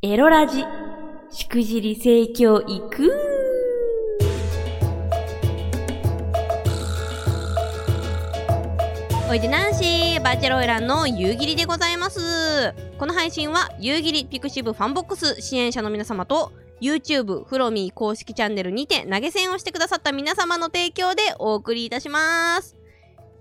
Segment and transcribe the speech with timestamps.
[0.00, 0.64] エロラジ、
[1.32, 3.12] しくじり盛況いく
[9.28, 12.72] おいでナンシーバーチャルオイランの夕霧でございます。
[12.96, 22.76] この配信は夕霧 pixivFANBOX 支援者の皆様と YouTube フロミー公式チャンネルにて投げ銭をしてくださった皆様の提供でお送りいたします。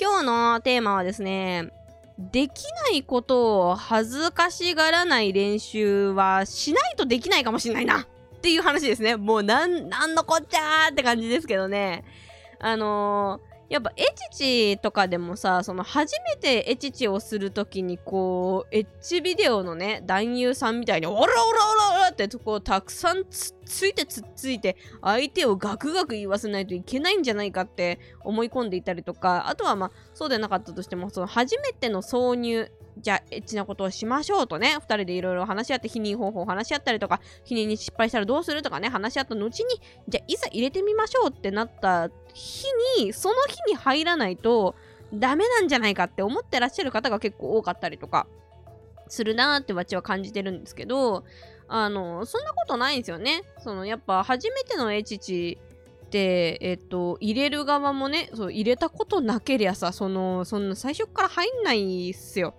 [0.00, 1.72] 今日のテーマはですね
[2.18, 9.16] できないことを恥ずかしがらない練習はしないとできないかもしれないなっていう話ですね。
[9.16, 12.04] もうなん、なんのこっちゃーって感じですけどね。
[12.60, 21.40] あのーやっぱエチチとかでもさその初めてエチチをする時にこうエッチビデオのね男優さんみたいにオラオラオラ
[21.96, 39.50] オラってこうたくさんつっついてつっついて相手をガクガク言わせないといけないんじゃないかって思い込んでいたりとかあとはまあそうでなかったとしてもその初めての挿入じゃあエッチなことをしましょうとね2人でいろいろ話し合って避妊方法を話し合ったりとか避妊に失敗したらどうするとかね話し合った後に
[40.08, 42.66] じゃあいざ入れてみましょうってなった日
[42.98, 44.76] にその日に入らないと
[45.12, 48.26] ダメなんじゃないかって思ってらっしゃる方が結構多かったりとか
[49.08, 51.24] するなーって私は感じてるんですけど
[51.68, 55.58] あのそんなことないんですよねそのやっぱ初めてのエチチ
[56.06, 62.54] ってえっと入れる側もねそう入れたことなけりゃさそのそんな最初から入んないっすよ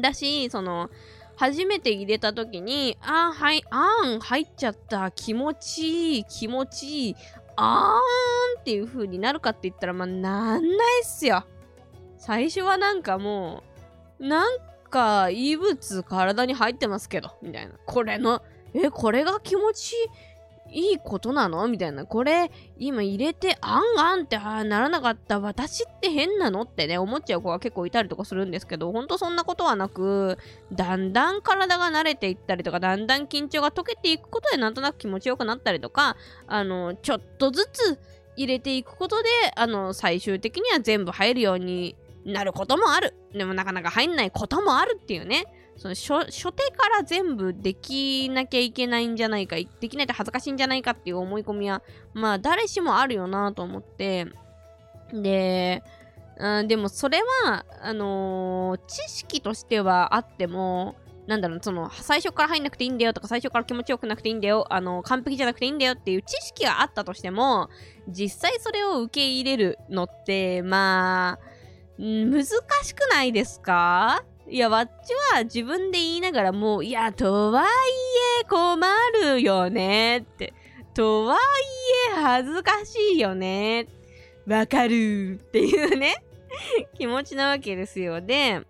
[0.00, 0.90] だし、その、
[1.36, 7.16] 初めて入れた時に、あー、はい、あーん、入っちゃった、気持ちいい、気持ちいい、
[7.56, 11.44] あーんっていう風になるかって言ったら、まあ、なんないっすよ。
[12.18, 13.62] 最初はなんかも
[14.18, 17.74] う、なんか異物体に入ってますけど、みたいな。
[17.84, 18.42] これの、
[18.74, 19.94] え、これが気持ち
[20.70, 20.98] いい。
[20.98, 21.68] ことなの？
[21.68, 22.06] みたいな。
[22.06, 25.38] これ、今入れて、あんあんってあならなかった。
[25.38, 26.62] 私って変なの？
[26.62, 30.38] ってね、思っちゃう子が結構いたりとかするんですけど、ほんとそんなことはなく、
[30.72, 36.16] だんだん体が慣れていったりとか、だんだん緊張が解けていくことで、なんとなく気持ちよくなったりとか、
[36.48, 37.98] あの、ちょっとずつ
[38.36, 41.94] 入れていくことで、あの、最終的には全部入るように
[42.26, 43.14] なることもある。
[43.32, 45.44] でもなかなか入んないこともあるっていうね。
[45.76, 51.82] その初初手から全部できなきゃいけないんじゃないか、できないと恥ずかしいんじゃないかっていう思い込みは、
[52.14, 54.26] まあ誰しもあるよなと思って、
[55.12, 55.82] で、
[56.38, 67.68] うん、でもそれは、あのー、知識としてはあっても、なんだろう、その、最初から入んなくていいんだよとか、最初から気持ちよくなくていいんだよ、あの、完璧じゃなくていいんだよっていう知識があったとしても、
[68.08, 71.55] 実際それを受け入れるのって、まあ、
[71.98, 74.24] 難しくないですか？
[74.48, 77.66] いや、わっちは自分で言いながらもう、いや、とはい
[78.42, 78.78] え困
[79.24, 80.54] るよねって。
[80.94, 81.38] とはい
[82.16, 83.86] え恥ずかしいよね。
[84.46, 86.22] わかるっていうね
[86.96, 88.20] 気持ちなわけですよ。
[88.20, 88.62] で、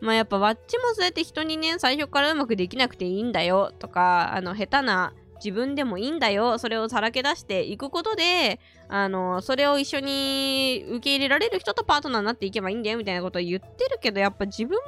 [0.00, 5.14] まあやっぱわっちもそうやって人にね、最初からうまくできなくていいんだよとか、あの、下手な
[5.44, 6.58] 自分でもいいんだよ。
[6.58, 14.80] それをさらけ出していくことで、あの、それを一緒に受け入れられる人とパートナーになっていけばいいんだよみたいなことを言ってるけど、やっぱ自分も、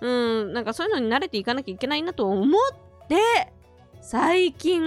[0.00, 3.52] うん、なんかそういうのに慣れていかなきゃいけないなと思って、
[4.00, 4.82] 最近、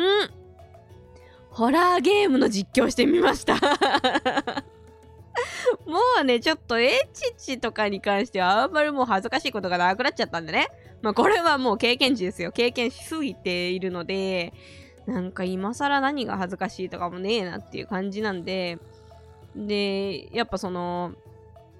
[1.51, 3.55] ホラーゲームの実況してみました
[5.85, 10.69] もうね、ちょっとエチチとかに関してはあんまりもう恥ずかしいことがなくなっちゃったんでね。
[11.01, 12.51] まあこれはもう経験値ですよ。
[12.51, 14.53] 経験しすぎているので、
[15.05, 18.79] なんか今更何が恥ずかしいとかもねえなっていう感じなんで、
[19.55, 21.13] で、やっぱその、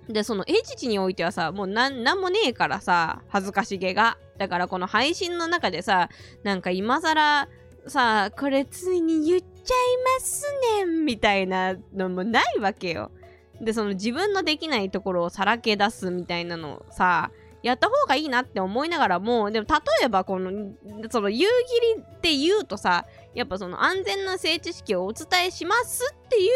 [0.07, 4.17] で、その H 値においてはさ、もうなん、なんもねえからさ、恥ずかしげが。
[4.37, 6.09] だからこの配信の中でさ、
[6.43, 7.47] なんか今更
[7.87, 9.47] さ、これついに言っちゃい
[10.19, 10.45] ます
[10.77, 13.09] ねんみたいなのもないわけよ。
[13.61, 17.31] で、その自分のできないところをさらけ出すみたいなのをさ、
[17.65, 20.51] やった方がいいなって思いながらも、でも例えばこの、
[21.09, 21.47] その夕
[21.95, 26.47] 霧って言うとさ、やっぱその安全な性知識をお伝えしますってい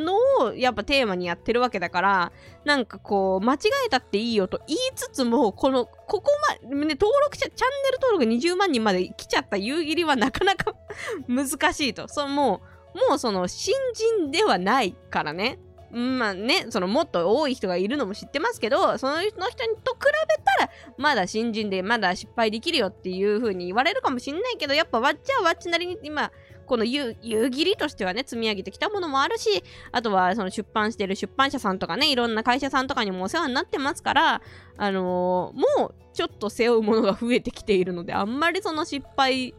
[0.00, 2.32] うのをやっぱテーマにやってるわけだから、
[2.64, 6.32] なんかこう、間違えたっていいよと言いつつも、この、ここ
[6.64, 10.74] ま、ね、登録者、チャンネル登録20万人まで来ちゃった夕霧はなかなか
[11.28, 12.08] 難しいと。
[12.08, 12.60] そのも
[12.92, 15.60] う、もうその新人ではないからね。
[15.96, 19.48] まあね、そのもっと多い人がいるのも知ってますけど、その人に
[19.82, 26.32] と比べたら、まだ新人でまだ失敗できるよっていう風に言われるかもしんないけど、やっぱわっちはわっちなりに今、
[26.66, 34.42] この夕霧としてはね、積み上げてきたものもあるし、あとはその出版してる出版社さんとかね、いろんな会社さんとかにもお世話になってますから、
[34.76, 39.54] あのー、もうちょっと背負うものが増えてきているので、あんまりその失敗、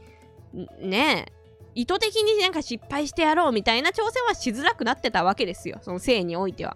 [0.81, 1.33] ね
[1.77, 5.77] 意図的になんか失敗してやろうみたいな挑戦はしづらくなってたわけですよ。
[5.83, 6.75] その性においては。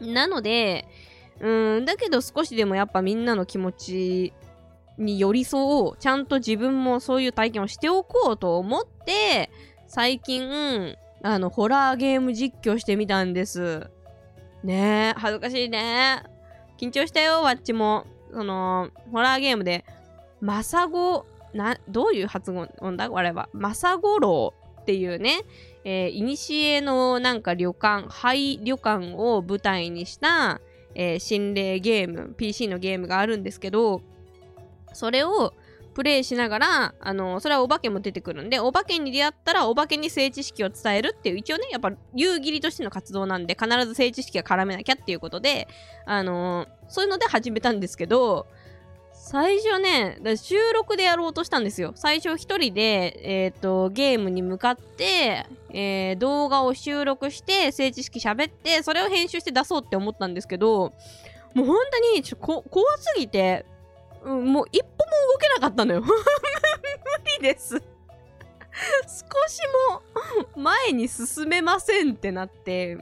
[0.00, 0.86] なので、
[1.40, 4.32] うん、だけど少しでもやっぱみんなの気持ち
[4.98, 9.50] に寄り添おうちゃんと自分もそういう体験をしておこうと思って
[9.86, 13.88] 最近あのホラーゲーム実況してみたんです
[14.64, 16.24] ねえ恥ずかしいね
[16.80, 19.84] 緊張したよわっちもそのホラーゲームで
[20.40, 21.24] マサゴ
[21.54, 23.10] などういう発音だ？
[23.12, 25.40] あれはマサゴロウっていうね
[25.84, 30.60] えー、古のなんか旅館、廃旅館を舞台にした、
[30.94, 34.02] えー、心霊ゲーム、PC のゲームがあるんですけど、
[34.92, 35.54] それを
[35.94, 45.68] プレイしながら、あの、それはお化けも出てくるんで、お化けに出会ったらお化けに性知識を伝えるっていう、一応ね、やっぱ夕霧としての活動なんで、必ず性知識が絡めなきゃっていうことで、
[46.04, 48.46] あのそういうので始めたんですけど、
[49.30, 51.92] 最初ね、だ収録でやろうとしたんですよ。
[51.96, 60.94] 最初一人で、えっ、ー、と、ゲームに向かって、えー、動画を収録して、性知識喋って、それを編集して出そうって思ったんですけど、
[61.52, 63.66] もう本当にちょこ怖すぎて、
[64.24, 64.94] うん、もう一歩も
[65.34, 66.00] 動けなかったのよ。
[66.00, 66.08] 無
[67.38, 67.74] 理です。
[67.76, 67.82] 少
[69.46, 69.60] し
[70.56, 72.96] も前に進めませんってなって、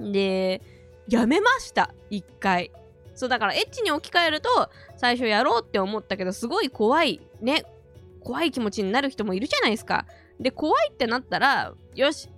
[0.00, 0.62] で、
[1.10, 2.72] やめました、一回。
[3.16, 4.48] そうだからエッチに置き換えると
[4.96, 7.64] 最初やろうって思ったけどすごい怖いね
[8.20, 10.06] 怖い気持ちになる人もいるじゃないですか。
[10.38, 12.28] で怖いってなったらよし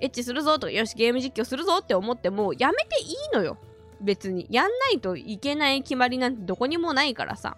[0.00, 3.56] エッチするぞとよしゲーム実況するぞって思ってもやめていいのよ。
[4.00, 4.46] 別に。
[4.50, 7.56] やんないといけない決まりなんてどこにもないからさ。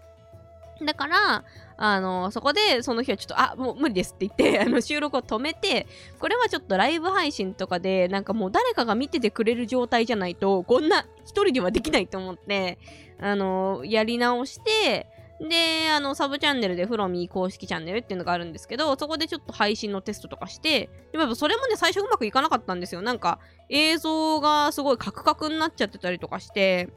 [0.85, 1.45] だから
[1.77, 5.87] あのそこでその日はちょっとあもう無理ですって言って あの収録を止めて
[6.19, 12.79] これはちょっとライブ配信とかでなんかもう誰かが見ててくれる状態じゃないとこんな一人ではできないと思って
[13.21, 15.07] あのやり直して
[15.41, 23.03] で、あの、サブチャンネルでフロミー公式チャンネルっていうのがあるんですけど、そこでちょっと配信のテストとかして、でもやっぱそれもね、最初うまくいかなかったんですよ。
[23.03, 23.39] なんか、
[23.69, 26.89] 映像がすごいカクカクになっちゃってたりとかして、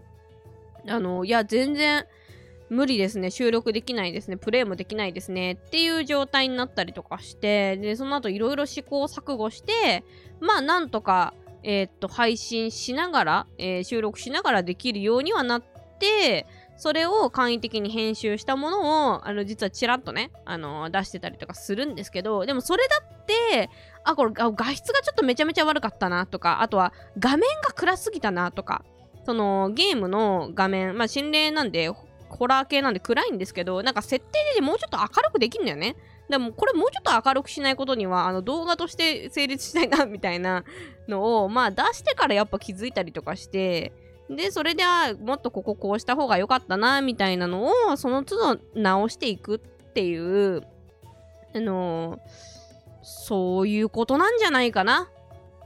[0.88, 2.06] あの、いや、全然、
[2.72, 5.52] 無理ですね、収録できないですね、プレイもできないですね。
[5.52, 10.06] っていう状態になったりとかして、で、その後いろいろ試行錯誤して、
[10.40, 11.34] まあなんとか、
[11.64, 15.64] えー、っと、配信しながら、えー、収録しながらできるようにはなっ
[16.00, 16.48] て、
[16.78, 23.70] それを簡易的に編集したものを、あの、実はちらっとね、あの出してたりとかするんですけど、でもそれだって、
[24.06, 28.86] あ、これ画質がちょっとめちゃめちゃ悪かったなとか、あとは画面が暗すぎたなとか、
[29.26, 31.92] そのゲームの画面、まあ心霊なんで
[32.36, 35.96] ホラー系なんで暗いんですけど、なんか設定でもうちょっと明るくできるんだよね。
[36.32, 40.64] でもこれもうちょっと明るくしないことにはあの動画として成立しないなみたいな
[41.10, 43.92] のをまあ出してからやっぱ気づいたりとかして
[44.30, 49.60] でそれであもっとこここうした方が良かったなみたいなのをその都度直していくっ
[49.94, 50.64] ていう
[51.54, 52.20] あのー、
[53.04, 55.10] そういうことなんじゃないかな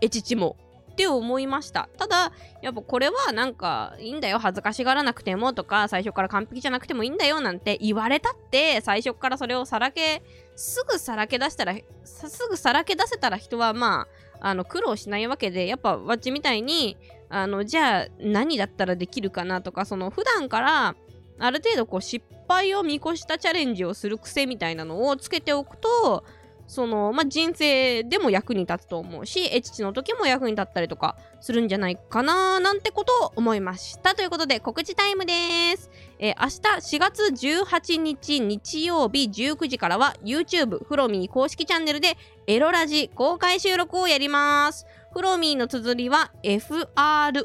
[0.02, 0.58] えちちも
[0.96, 1.90] って思いました。
[1.98, 2.32] ただ
[2.62, 4.40] やっぱこれはなんかいいんだよ。
[4.40, 10.24] 恥ずかしがらなくてもとか最初から完璧じゃなくてもいいんだよなんて言われたって最初からそれをさらけ
[10.56, 11.76] すぐさらけ出したら
[12.06, 14.08] すぐさらけ出せたら人はま
[14.40, 16.96] ああの苦労しないわけでやっぱわっちみたいに
[17.28, 20.96] あのじゃあ何だったらできるかなとかその普段から
[21.40, 26.24] ある程度こう失敗を見越したチャレンジをする癖みたいなのをつけておくと
[26.68, 34.16] その、まあ、人生でも役に立つと思うし、エチチの時も役に立ったりとかするんじゃないかななんてことを思いました。
[34.16, 35.34] ということで、告知タイムで
[35.78, 35.92] す。
[36.18, 44.86] えー、明日4月18日日曜日19時からは YouTube フロミー公式チャンネルでエロラジ公開収録をやります。
[45.14, 47.42] フロミーの綴りは FROMY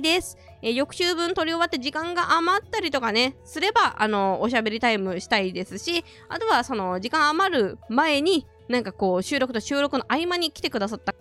[0.00, 0.36] です。
[0.64, 11.14] えー、翌週分撮り終わって時間が余ったりとかね、すれば、あの、おしゃべりタイムしたいですし、あとはその、時間余る前に、なんかこう、収録と収録の合間に来てくださった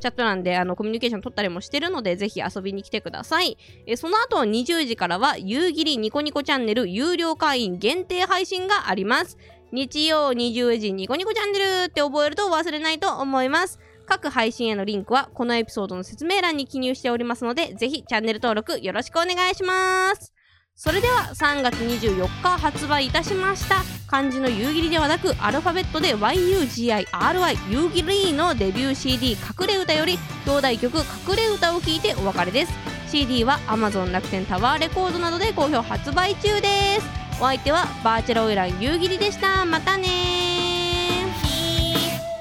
[0.00, 3.56] チャット欄であのコミュニケーション取ったりもしてるので、ぜひ遊びに来てください。
[3.86, 9.38] えその後20時からは、夕霧ニコニコチャンネル有料会員限定配信があります。
[9.72, 13.80] 日曜20時ニコニコチャンネルって覚えると忘れないと思います。
[14.04, 20.32] 各配信へのリンクはこのエピソードの説明欄に記入しておりますので、ぜひチャンネル登録よろしくお願いします。
[20.76, 23.76] それでは3月24日発売いたしました。
[24.08, 31.04] 漢字の夕霧ではなくアルファベットで YUGIRY 夕霧のデビュー CD 隠れ歌より表題曲隠
[31.36, 32.72] れ歌を聴いてお別れです。
[33.08, 37.06] CD は Amazon 楽天タワーレコードなどで好評発売中です。
[37.40, 39.64] お相手はバーチャルオイラン夕霧でした。
[39.64, 41.28] またね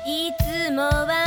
[0.05, 0.31] い
[0.67, 1.22] つもは